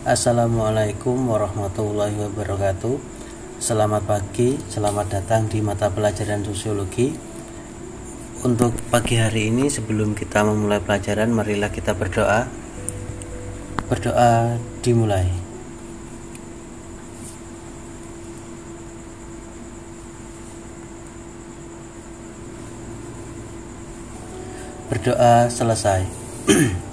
[0.00, 2.96] Assalamualaikum warahmatullahi wabarakatuh.
[3.60, 7.12] Selamat pagi, selamat datang di mata pelajaran sosiologi.
[8.40, 12.48] Untuk pagi hari ini sebelum kita memulai pelajaran Marilah kita berdoa.
[13.92, 15.28] Berdoa dimulai.
[24.88, 26.08] Berdoa selesai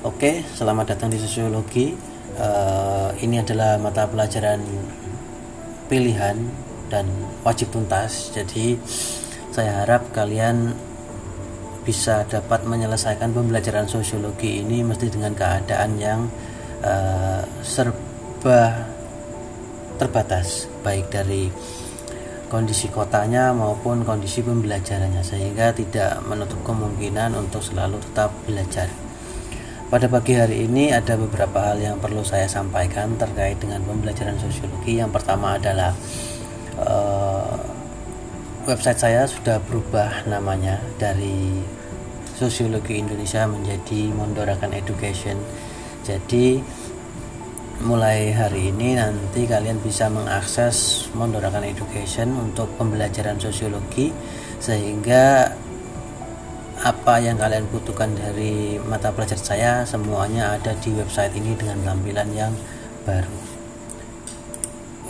[0.00, 1.92] Oke, selamat datang di sosiologi.
[2.40, 4.64] Uh, ini adalah mata pelajaran
[5.92, 6.40] pilihan
[6.88, 7.04] dan
[7.44, 8.32] wajib tuntas.
[8.32, 8.80] Jadi,
[9.52, 10.72] saya harap kalian
[11.84, 16.32] bisa dapat menyelesaikan pembelajaran sosiologi ini mesti dengan keadaan yang
[16.80, 18.88] uh, serba
[20.00, 21.52] terbatas, baik dari
[22.48, 29.09] kondisi kotanya maupun kondisi pembelajarannya, sehingga tidak menutup kemungkinan untuk selalu tetap belajar.
[29.90, 35.02] Pada pagi hari ini ada beberapa hal yang perlu saya sampaikan terkait dengan pembelajaran sosiologi.
[35.02, 35.90] Yang pertama adalah
[36.78, 37.58] uh,
[38.70, 41.58] website saya sudah berubah namanya dari
[42.38, 45.42] Sosiologi Indonesia menjadi Mondorakan Education.
[46.06, 46.62] Jadi
[47.82, 54.14] mulai hari ini nanti kalian bisa mengakses Mondorakan Education untuk pembelajaran sosiologi
[54.62, 55.50] sehingga
[56.80, 62.32] apa yang kalian butuhkan dari mata pelajaran saya semuanya ada di website ini dengan tampilan
[62.32, 62.52] yang
[63.04, 63.36] baru.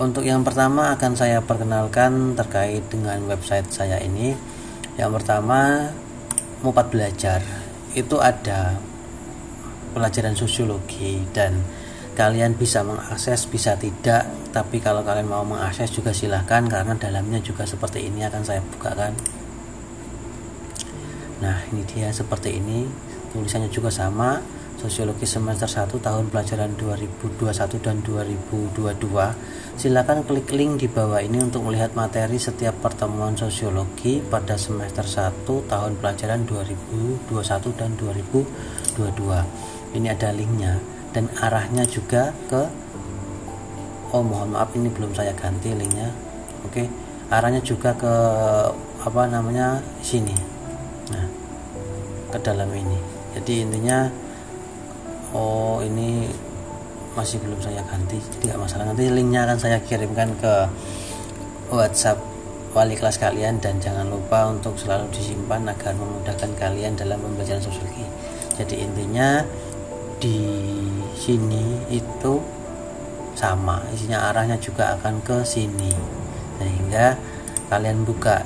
[0.03, 4.35] Untuk yang pertama akan saya perkenalkan terkait dengan website saya ini.
[4.99, 5.93] Yang pertama
[6.67, 7.39] mupat belajar.
[7.95, 8.75] Itu ada
[9.95, 11.63] pelajaran sosiologi dan
[12.19, 14.27] kalian bisa mengakses bisa tidak.
[14.51, 19.40] Tapi kalau kalian mau mengakses juga silahkan karena dalamnya juga seperti ini akan saya bukakan
[21.41, 22.85] Nah, ini dia seperti ini.
[23.33, 24.37] Tulisannya juga sama.
[24.81, 29.77] Sosiologi semester 1 tahun pelajaran 2021 dan 2022.
[29.77, 35.45] Silakan klik link di bawah ini untuk melihat materi setiap pertemuan sosiologi pada semester 1
[35.45, 37.29] tahun pelajaran 2021
[37.77, 40.01] dan 2022.
[40.01, 40.81] Ini ada linknya
[41.13, 42.65] dan arahnya juga ke
[44.11, 46.11] Oh, mohon maaf ini belum saya ganti linknya.
[46.67, 46.83] Oke.
[47.31, 48.11] Arahnya juga ke
[49.07, 50.60] apa namanya sini
[51.11, 51.27] nah
[52.31, 52.99] ke dalam ini.
[53.35, 54.11] Jadi intinya
[55.35, 56.31] oh ini
[57.15, 58.91] masih belum saya ganti tidak masalah.
[58.91, 60.55] Nanti linknya akan saya kirimkan ke
[61.71, 62.19] WhatsApp
[62.71, 68.07] wali kelas kalian dan jangan lupa untuk selalu disimpan agar memudahkan kalian dalam pembelajaran sosiologi
[68.61, 69.41] jadi intinya
[70.21, 70.37] di
[71.17, 72.37] sini itu
[73.33, 73.81] sama.
[73.97, 75.89] Isinya arahnya juga akan ke sini.
[76.61, 77.17] Sehingga
[77.73, 78.45] kalian buka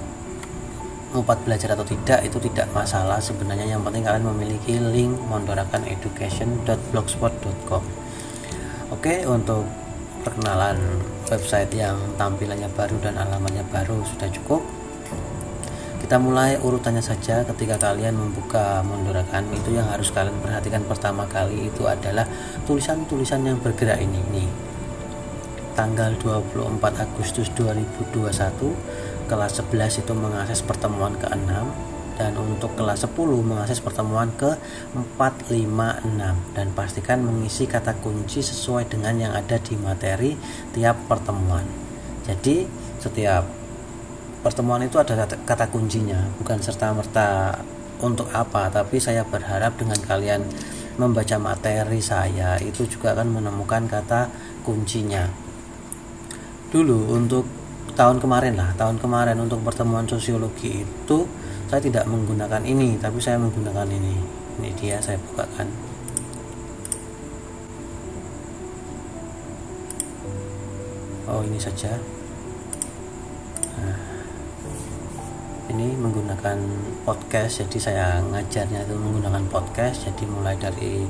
[1.22, 3.22] empat belajar atau tidak itu tidak masalah.
[3.22, 8.04] Sebenarnya yang penting kalian memiliki link mondorakaneducation.blogspot.com
[8.94, 9.66] oke untuk
[10.24, 10.78] perkenalan
[11.28, 14.64] website yang tampilannya baru dan alamannya baru sudah cukup.
[16.00, 17.48] Kita mulai urutannya saja.
[17.48, 22.28] Ketika kalian membuka Mondorakan itu yang harus kalian perhatikan pertama kali itu adalah
[22.68, 24.20] tulisan-tulisan yang bergerak ini.
[24.28, 24.48] Nih
[25.74, 28.30] tanggal 24 Agustus 2021
[29.26, 31.50] kelas 11 itu mengakses pertemuan ke-6
[32.14, 34.54] dan untuk kelas 10 mengakses pertemuan ke
[34.94, 35.18] 4,
[35.50, 40.38] 5, 6 dan pastikan mengisi kata kunci sesuai dengan yang ada di materi
[40.70, 41.66] tiap pertemuan.
[42.22, 42.64] Jadi
[43.02, 43.42] setiap
[44.46, 47.58] pertemuan itu ada kata, kuncinya bukan serta-merta
[47.98, 50.42] untuk apa tapi saya berharap dengan kalian
[50.94, 54.30] membaca materi saya itu juga akan menemukan kata
[54.62, 55.26] kuncinya.
[56.70, 61.18] Dulu untuk tahun kemarin lah tahun kemarin untuk pertemuan sosiologi itu
[61.68, 64.14] saya tidak menggunakan ini tapi saya menggunakan ini.
[64.54, 65.66] Ini dia saya bukakan.
[71.26, 71.98] Oh ini saja.
[73.74, 73.98] Nah,
[75.74, 76.58] ini menggunakan
[77.02, 80.06] podcast jadi saya ngajarnya itu menggunakan podcast.
[80.06, 81.02] Jadi mulai dari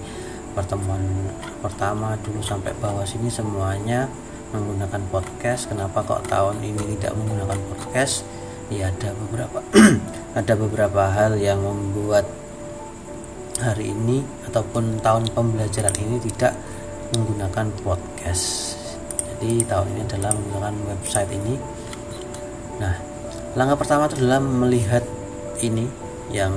[0.56, 1.28] pertemuan
[1.60, 4.08] pertama dulu sampai bawah sini semuanya
[4.54, 5.66] menggunakan podcast.
[5.66, 8.22] Kenapa kok tahun ini tidak menggunakan podcast?
[8.70, 9.58] Ya ada beberapa
[10.38, 12.24] ada beberapa hal yang membuat
[13.58, 16.54] hari ini ataupun tahun pembelajaran ini tidak
[17.12, 18.78] menggunakan podcast.
[19.34, 21.54] Jadi tahun ini adalah menggunakan website ini.
[22.78, 22.94] Nah
[23.58, 25.04] langkah pertama adalah melihat
[25.60, 25.86] ini
[26.30, 26.54] yang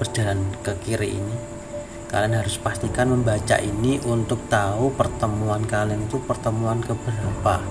[0.00, 1.59] berjalan ke kiri ini
[2.10, 7.62] kalian harus pastikan membaca ini untuk tahu pertemuan kalian itu pertemuan keberapa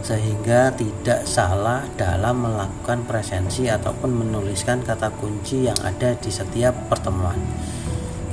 [0.00, 7.38] sehingga tidak salah dalam melakukan presensi ataupun menuliskan kata kunci yang ada di setiap pertemuan.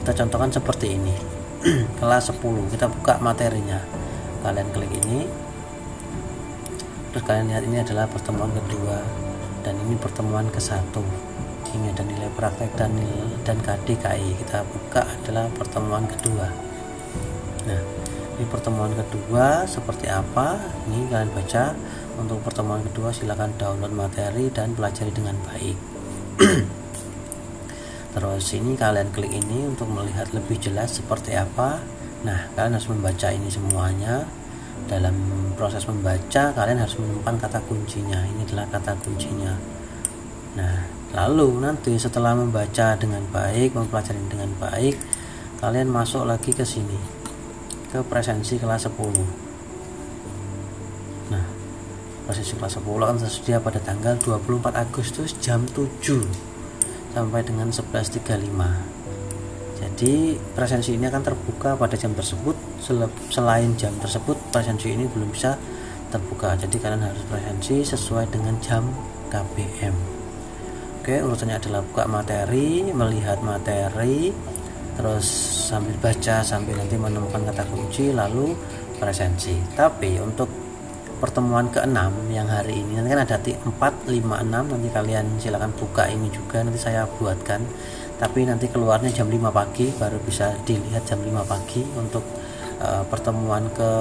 [0.02, 1.14] Kita contohkan seperti ini.
[2.02, 3.78] Kelas 10 kita buka materinya.
[4.42, 5.30] Kalian klik ini.
[7.14, 9.06] Terus kalian lihat ini adalah pertemuan kedua
[9.62, 11.29] dan ini pertemuan ke satu
[11.76, 12.94] ini ada nilai praktek dan
[13.46, 16.48] dan KDKI kita buka adalah pertemuan kedua.
[17.70, 17.82] Nah
[18.40, 20.56] ini pertemuan kedua seperti apa?
[20.88, 21.76] Ini kalian baca.
[22.20, 25.78] Untuk pertemuan kedua silahkan download materi dan pelajari dengan baik.
[28.16, 31.80] Terus ini kalian klik ini untuk melihat lebih jelas seperti apa.
[32.24, 34.28] Nah kalian harus membaca ini semuanya.
[34.88, 35.16] Dalam
[35.54, 38.20] proses membaca kalian harus menemukan kata kuncinya.
[38.24, 39.54] Ini adalah kata kuncinya.
[40.60, 44.94] Nah lalu nanti setelah membaca dengan baik mempelajari dengan baik
[45.58, 46.94] kalian masuk lagi ke sini
[47.90, 51.42] ke presensi kelas 10 nah
[52.30, 55.90] presensi kelas 10 akan tersedia pada tanggal 24 Agustus jam 7
[57.18, 59.00] sampai dengan 11.35
[59.80, 62.56] jadi presensi ini akan terbuka pada jam tersebut.
[63.32, 65.56] Selain jam tersebut presensi ini belum bisa
[66.12, 66.60] terbuka.
[66.60, 68.84] Jadi kalian harus presensi sesuai dengan jam
[69.32, 70.19] KBM
[71.10, 74.30] oke urutannya adalah buka materi melihat materi
[74.94, 75.26] terus
[75.74, 78.54] sambil baca sambil nanti menemukan kata kunci lalu
[79.02, 79.58] presensi.
[79.74, 80.46] Tapi untuk
[81.18, 86.06] pertemuan ke-6 yang hari ini nanti kan ada 4, 5, 6 nanti kalian silakan buka
[86.06, 87.66] ini juga nanti saya buatkan.
[88.22, 92.22] Tapi nanti keluarnya jam 5 pagi baru bisa dilihat jam 5 pagi untuk
[92.86, 93.92] uh, pertemuan ke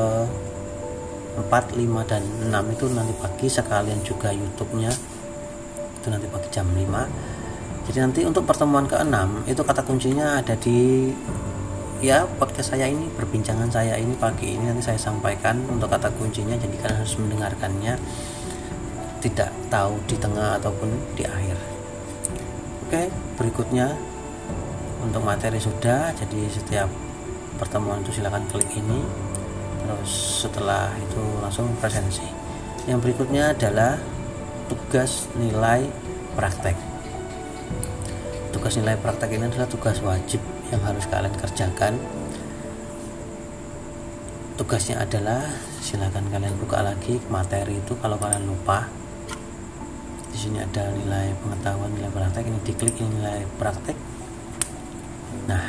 [1.41, 2.21] 4, 5 dan
[2.53, 5.18] 6 itu nanti pagi sekalian juga YouTube-nya
[6.09, 11.13] itu nanti pagi jam 5 jadi nanti untuk pertemuan ke-6 itu kata kuncinya ada di
[11.99, 16.55] ya podcast saya ini perbincangan saya ini pagi ini nanti saya sampaikan untuk kata kuncinya
[16.55, 17.95] jadi kalian harus mendengarkannya.
[19.19, 21.59] Tidak tahu di tengah ataupun di akhir.
[22.87, 23.99] Oke berikutnya
[25.03, 26.89] untuk materi sudah jadi setiap
[27.59, 29.03] pertemuan itu silahkan klik ini.
[29.83, 32.29] Terus setelah itu langsung presensi.
[32.87, 33.99] Yang berikutnya adalah
[34.69, 35.89] tugas nilai
[36.37, 36.77] praktek.
[38.53, 41.97] Tugas nilai praktek ini adalah tugas wajib yang harus kalian kerjakan.
[44.61, 45.49] Tugasnya adalah
[45.81, 48.85] silahkan kalian buka lagi materi itu kalau kalian lupa.
[50.29, 52.45] Di sini ada nilai pengetahuan nilai praktek.
[52.45, 53.97] Ini diklik ini nilai praktek.
[55.49, 55.65] Nah,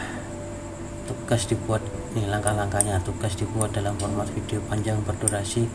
[1.08, 1.86] tugas dibuat
[2.18, 3.00] ini langkah-langkahnya.
[3.06, 5.70] Tugas dibuat dalam format video panjang berdurasi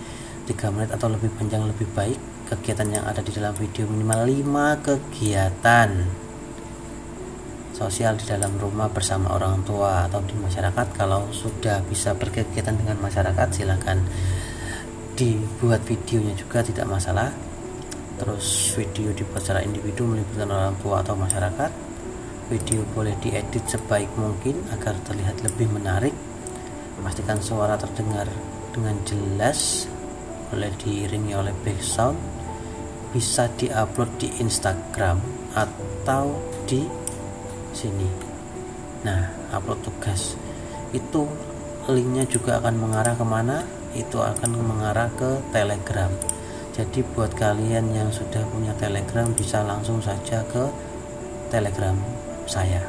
[0.45, 2.34] 3 menit atau lebih panjang lebih baik.
[2.45, 5.91] Kegiatan yang ada di dalam video minimal 5 kegiatan
[7.75, 10.87] sosial di dalam rumah bersama orang tua atau di masyarakat.
[10.95, 14.05] Kalau sudah bisa berkegiatan dengan masyarakat, silakan
[15.19, 17.33] dibuat videonya juga tidak masalah.
[18.21, 21.95] Terus video dibuat secara individu melibatkan orang tua atau masyarakat
[22.45, 26.13] Video boleh diedit sebaik mungkin agar terlihat lebih menarik.
[27.01, 28.29] Pastikan suara terdengar
[28.69, 29.89] dengan jelas,
[30.53, 32.34] boleh diiringi oleh background.
[33.15, 35.23] Bisa diupload di Instagram
[35.55, 36.35] atau
[36.67, 36.83] di
[37.71, 38.11] sini.
[39.07, 40.35] Nah, upload tugas
[40.91, 41.31] itu
[41.87, 43.63] linknya juga akan mengarah ke mana?
[43.95, 46.11] Itu akan mengarah ke Telegram.
[46.75, 50.67] Jadi buat kalian yang sudah punya Telegram bisa langsung saja ke
[51.55, 51.95] Telegram
[52.51, 52.83] saya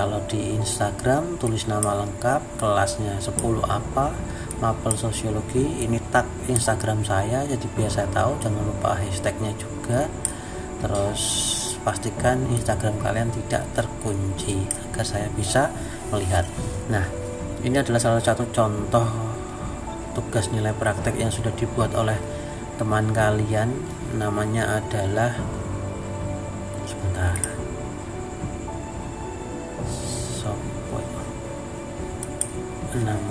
[0.00, 3.36] kalau di Instagram tulis nama lengkap kelasnya 10
[3.68, 4.16] apa
[4.60, 10.06] mapel sosiologi ini tag Instagram saya jadi biar saya tahu jangan lupa hashtagnya juga.
[10.80, 11.22] Terus
[11.80, 15.72] pastikan Instagram kalian tidak terkunci agar saya bisa
[16.12, 16.44] melihat.
[16.92, 17.04] Nah
[17.64, 19.04] ini adalah salah satu contoh
[20.12, 22.16] tugas nilai praktek yang sudah dibuat oleh
[22.76, 23.72] teman kalian.
[24.16, 25.36] Namanya adalah
[26.84, 27.36] sebentar.
[30.40, 30.98] Sopo
[32.90, 33.29] namanya adalah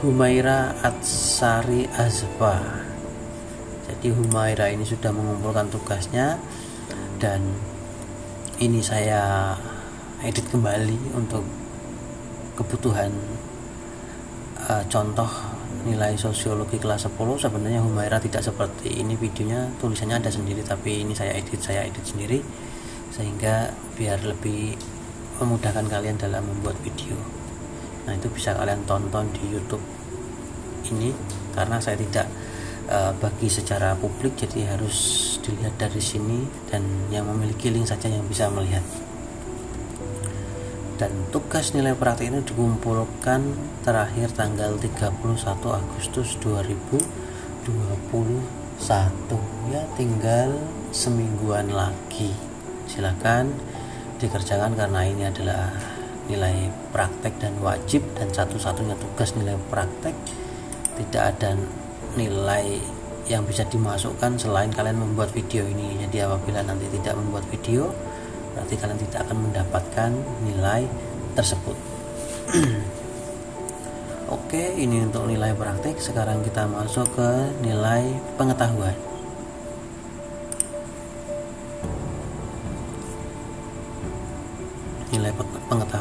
[0.00, 2.56] Humaira Atsari Azba.
[3.84, 6.40] Jadi Humaira ini sudah mengumpulkan tugasnya
[7.20, 7.44] dan
[8.64, 9.52] ini saya
[10.24, 11.44] edit kembali untuk
[12.56, 13.12] kebutuhan
[14.72, 15.28] uh, contoh
[15.84, 21.12] nilai sosiologi kelas 10 sebenarnya Humaira tidak seperti ini videonya tulisannya ada sendiri tapi ini
[21.12, 22.40] saya edit saya edit sendiri
[23.12, 23.68] sehingga
[24.00, 24.80] biar lebih
[25.44, 27.39] memudahkan kalian dalam membuat video
[28.08, 29.82] nah itu bisa kalian tonton di YouTube
[30.88, 31.12] ini
[31.52, 32.26] karena saya tidak
[32.90, 34.98] uh, bagi secara publik jadi harus
[35.40, 38.82] dilihat dari sini dan yang memiliki link saja yang bisa melihat.
[41.00, 43.40] Dan tugas nilai praktik ini dikumpulkan
[43.80, 45.16] terakhir tanggal 31
[45.72, 46.92] Agustus 2021
[49.72, 50.60] ya tinggal
[50.92, 52.36] semingguan lagi.
[52.84, 53.48] Silakan
[54.20, 55.72] dikerjakan karena ini adalah
[56.30, 60.14] nilai praktek dan wajib dan satu-satunya tugas nilai praktek
[60.94, 61.58] tidak ada
[62.14, 62.78] nilai
[63.26, 65.98] yang bisa dimasukkan selain kalian membuat video ini.
[66.06, 67.90] Jadi apabila nanti tidak membuat video
[68.54, 70.10] berarti kalian tidak akan mendapatkan
[70.46, 70.82] nilai
[71.34, 71.76] tersebut.
[74.36, 75.98] Oke ini untuk nilai praktek.
[75.98, 77.30] Sekarang kita masuk ke
[77.62, 79.09] nilai pengetahuan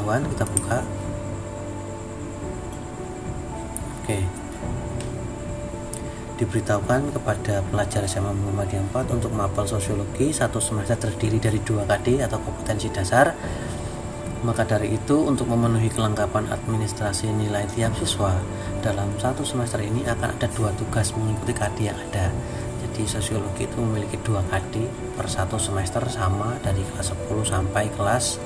[0.10, 0.80] pengetahuan kita buka.
[4.02, 4.20] Oke.
[6.42, 12.26] Diberitahukan kepada pelajar SMA Muhammadiyah 4 untuk mapel sosiologi satu semester terdiri dari 2 KD
[12.26, 13.36] atau kompetensi dasar.
[14.40, 18.40] Maka dari itu untuk memenuhi kelengkapan administrasi nilai tiap siswa
[18.80, 22.32] dalam satu semester ini akan ada dua tugas mengikuti KD yang ada.
[22.80, 24.88] Jadi sosiologi itu memiliki dua KD
[25.20, 28.40] per satu semester sama dari kelas 10 sampai kelas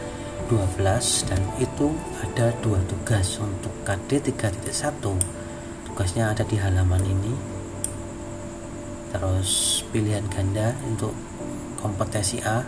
[0.54, 1.90] 12 dan itu
[2.22, 5.42] ada dua tugas untuk KD 3.1
[5.94, 7.34] tugasnya ada di halaman ini.
[9.14, 11.14] Terus pilihan ganda untuk
[11.82, 12.62] kompetensi A.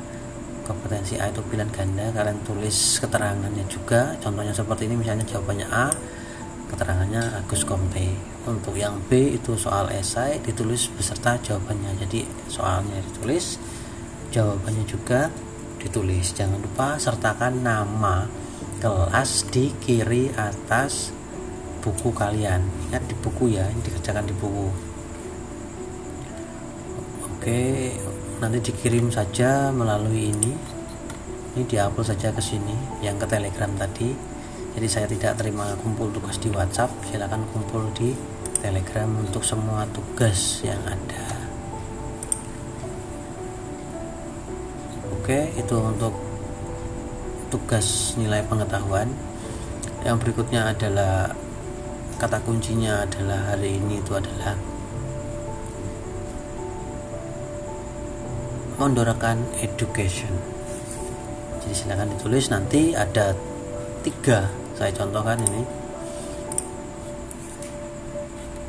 [0.65, 4.17] Kompetensi A itu pilihan ganda kalian tulis keterangannya juga.
[4.21, 5.89] Contohnya seperti ini misalnya jawabannya A
[6.69, 8.17] keterangannya Agus Komte.
[8.45, 12.01] Untuk yang B itu soal esai ditulis beserta jawabannya.
[12.01, 13.57] Jadi soalnya ditulis
[14.29, 15.33] jawabannya juga
[15.85, 16.33] ditulis.
[16.33, 18.25] Jangan lupa sertakan nama
[18.81, 21.13] kelas di kiri atas
[21.85, 22.65] buku kalian.
[22.89, 24.67] Ingat di buku ya ini dikerjakan di buku.
[27.29, 27.61] Oke
[28.41, 30.53] nanti dikirim saja melalui ini.
[31.55, 34.11] Ini diupload saja ke sini yang ke telegram tadi.
[34.75, 36.91] Jadi saya tidak terima kumpul tugas di WhatsApp.
[37.07, 38.11] Silahkan kumpul di
[38.59, 41.54] telegram untuk semua tugas yang ada
[45.25, 46.13] Oke, itu untuk
[47.49, 49.09] tugas nilai pengetahuan.
[50.05, 51.33] Yang berikutnya adalah
[52.21, 54.53] kata kuncinya adalah hari ini itu adalah
[58.77, 60.29] Mondorakan Education.
[61.57, 63.33] Jadi silakan ditulis nanti ada
[64.05, 64.45] tiga
[64.77, 65.65] saya contohkan ini.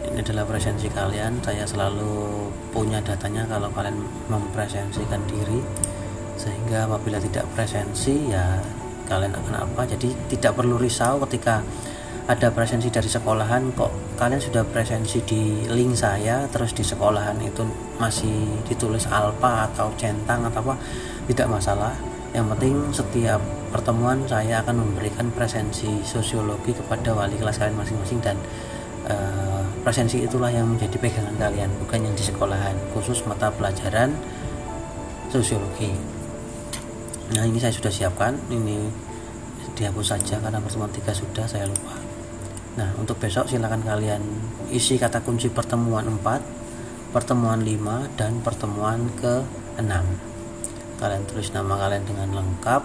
[0.08, 1.36] Ini adalah presensi kalian.
[1.44, 4.00] Saya selalu punya datanya kalau kalian
[4.32, 5.60] mempresensikan diri
[6.36, 8.60] sehingga apabila tidak presensi ya
[9.08, 9.82] kalian akan apa.
[9.88, 11.64] Jadi tidak perlu risau ketika
[12.26, 17.62] ada presensi dari sekolahan kok kalian sudah presensi di link saya terus di sekolahan itu
[18.02, 20.74] masih ditulis alpa atau centang atau apa
[21.30, 21.94] tidak masalah.
[22.34, 23.40] Yang penting setiap
[23.70, 28.36] pertemuan saya akan memberikan presensi sosiologi kepada wali kelas kalian masing-masing dan
[29.06, 32.74] uh, presensi itulah yang menjadi pegangan kalian bukan yang di sekolahan.
[32.90, 34.10] Khusus mata pelajaran
[35.30, 36.15] sosiologi
[37.34, 38.36] nah ini saya sudah siapkan.
[38.50, 38.86] Ini
[39.76, 41.94] dihapus saja karena pertemuan tiga sudah saya lupa.
[42.80, 44.22] Nah untuk besok silakan kalian
[44.72, 49.44] isi kata kunci pertemuan 4 pertemuan 5 dan pertemuan ke
[49.80, 49.88] 6
[50.96, 52.82] kalian tulis nama kalian dengan lengkap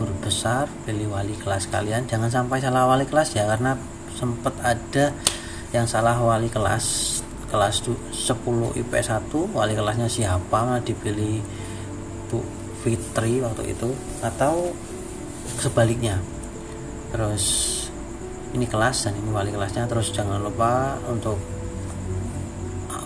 [0.00, 2.08] huruf besar pilih wali kelas kalian.
[2.08, 3.76] Jangan sampai salah wali kelas ya karena
[4.16, 5.12] sempat ada
[5.72, 7.20] yang salah wali kelas
[7.52, 11.44] kelas 10 IP 1 wali kelasnya siapa malah dipilih
[12.32, 14.74] Bu Fitri waktu itu atau
[15.62, 16.18] sebaliknya.
[17.14, 17.44] Terus
[18.52, 21.40] ini kelas dan ini wali kelasnya terus jangan lupa untuk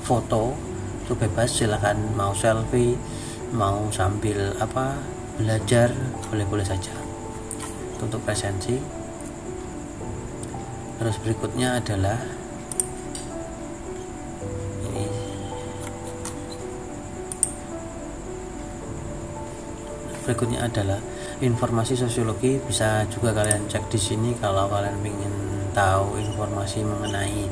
[0.02, 0.54] foto
[1.06, 2.98] itu bebas silahkan mau selfie
[3.54, 4.98] mau sambil apa
[5.38, 5.94] belajar
[6.30, 6.92] boleh-boleh saja.
[8.02, 8.76] Untuk presensi.
[10.96, 12.18] Terus berikutnya adalah
[20.26, 20.98] berikutnya adalah
[21.38, 22.58] informasi sosiologi.
[22.58, 25.34] Bisa juga kalian cek di sini kalau kalian ingin
[25.70, 27.46] tahu informasi mengenai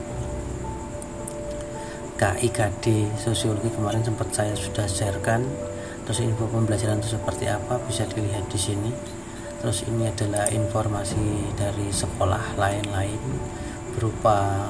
[2.18, 5.46] KIKD sosiologi kemarin sempat saya sudah sharekan.
[6.04, 8.90] Terus info pembelajaran itu seperti apa bisa dilihat di sini.
[9.62, 13.22] Terus ini adalah informasi dari sekolah lain-lain
[13.96, 14.68] berupa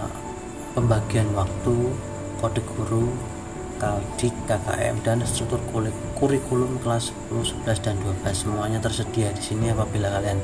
[0.76, 1.74] pembagian waktu
[2.38, 3.33] kode guru
[3.84, 5.60] Kaldik, KKM dan struktur
[6.16, 10.40] kurikulum kelas 10, 11 dan 12 semuanya tersedia di sini apabila kalian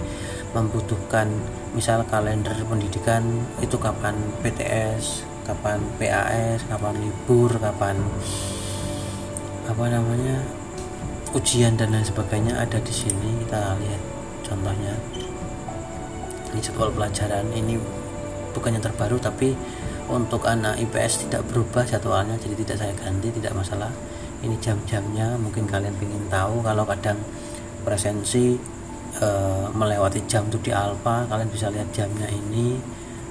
[0.53, 1.25] membutuhkan.
[1.73, 3.25] Misal kalender pendidikan
[3.65, 4.13] itu kapan
[4.45, 7.97] PTS, kapan PAS, kapan libur, kapan
[9.65, 10.45] apa namanya
[11.33, 13.41] ujian dan lain sebagainya ada di sini.
[13.41, 14.03] Kita lihat
[14.45, 14.93] contohnya.
[16.53, 17.81] Ini sekolah pelajaran ini
[18.53, 19.57] bukan yang terbaru tapi
[20.11, 23.93] untuk anak IPS tidak berubah jadwalnya jadi tidak saya ganti tidak masalah.
[24.41, 27.21] Ini jam-jamnya mungkin kalian ingin tahu kalau kadang
[27.87, 28.57] presensi
[29.17, 29.29] e,
[29.73, 32.81] melewati jam tuh di alfa kalian bisa lihat jamnya ini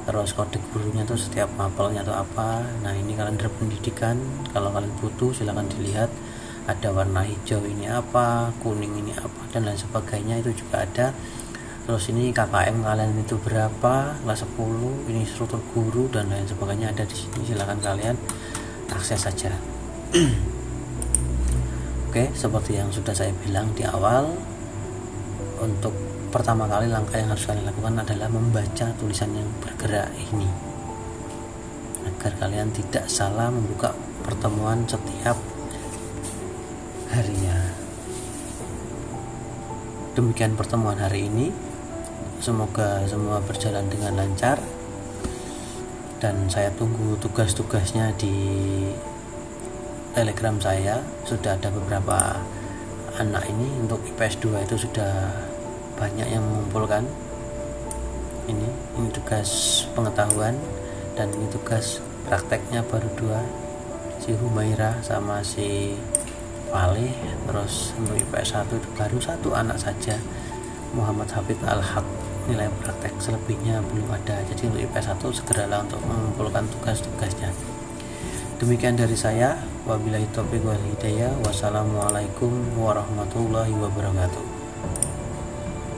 [0.07, 2.65] terus kode gurunya tuh setiap mapelnya atau apa.
[2.81, 4.17] Nah ini kalian dari pendidikan
[4.55, 6.09] kalau kalian butuh silahkan dilihat
[6.69, 11.17] ada warna hijau ini apa kuning ini apa dan lain sebagainya itu juga ada
[11.89, 14.13] terus ini KKM kalian itu berapa?
[14.21, 18.13] Kelas 10 ini struktur guru dan lain sebagainya ada di sini silahkan kalian
[18.93, 19.49] akses saja.
[22.13, 24.37] Oke seperti yang sudah saya bilang di awal
[25.65, 25.89] untuk
[26.29, 30.45] pertama kali langkah yang harus kalian lakukan adalah membaca tulisan yang bergerak ini.
[32.05, 35.41] Agar kalian tidak salah membuka pertemuan setiap
[37.09, 37.57] harinya.
[40.13, 41.68] Demikian pertemuan hari ini
[42.39, 44.59] semoga semua berjalan dengan lancar.
[46.19, 48.35] Dan saya tunggu tugas-tugasnya di
[50.11, 50.99] telegram saya.
[51.23, 52.39] Sudah ada beberapa
[53.19, 55.31] anak ini untuk IPS 2 itu sudah
[55.99, 57.03] banyak yang mengumpulkan.
[58.49, 58.67] Ini
[58.97, 60.57] ini tugas pengetahuan
[61.13, 63.39] dan ini tugas prakteknya baru dua.
[64.19, 65.95] Si Humaira sama si
[66.69, 67.15] Walih
[67.49, 70.19] terus untuk IPS 1 itu baru satu anak saja
[70.93, 74.41] Muhammad Hafid Al-Haq nilai praktek selebihnya belum ada.
[74.49, 77.53] Jadi untuk IPS 1 segeralah untuk mengumpulkan tugas-tugasnya.
[78.57, 79.61] Demikian dari saya.
[79.85, 80.81] Wabillahi taufiq wal
[81.45, 84.48] wassalamualaikum warahmatullahi wabarakatuh